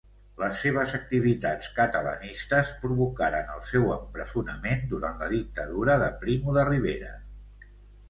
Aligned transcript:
Les 0.43 0.61
seves 0.61 0.95
activitats 0.99 1.69
catalanistes 1.75 2.73
provocaren 2.87 3.53
el 3.59 3.63
seu 3.69 3.87
empresonament 3.99 4.85
durant 4.97 5.23
la 5.25 5.31
dictadura 5.39 6.03
de 6.07 6.13
Primo 6.27 6.61
de 6.61 6.69
Rivera. 6.75 7.17